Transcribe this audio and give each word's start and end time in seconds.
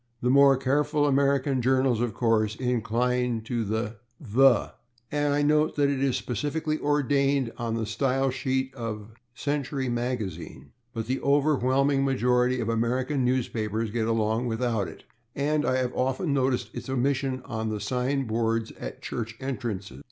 The 0.19 0.31
more 0.31 0.57
careful 0.57 1.05
American 1.05 1.61
journals, 1.61 2.01
of 2.01 2.15
course, 2.15 2.55
incline 2.55 3.41
to 3.41 3.63
the 3.63 3.97
/the/, 4.19 4.71
and 5.11 5.31
I 5.35 5.43
note 5.43 5.75
that 5.75 5.91
it 5.91 6.03
is 6.03 6.17
specifically 6.17 6.79
ordained 6.79 7.51
on 7.59 7.75
the 7.75 7.85
Style 7.85 8.31
sheet 8.31 8.73
of 8.73 9.09
the 9.09 9.37
/Century 9.39 9.91
Magazine/, 9.91 10.71
but 10.91 11.05
the 11.05 11.19
overwhelming 11.21 12.03
majority 12.03 12.59
of 12.59 12.67
American 12.67 13.23
newspapers 13.23 13.91
get 13.91 14.07
along 14.07 14.47
without 14.47 14.87
it, 14.87 15.03
and 15.35 15.67
I 15.67 15.77
have 15.77 15.93
often 15.93 16.33
noticed 16.33 16.73
its 16.73 16.89
omission 16.89 17.43
on 17.45 17.69
the 17.69 17.79
sign 17.79 18.25
boards 18.25 18.71
at 18.79 19.03
church 19.03 19.35
entrances. 19.39 19.99